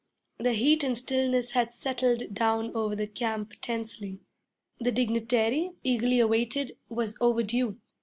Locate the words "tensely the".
3.61-4.91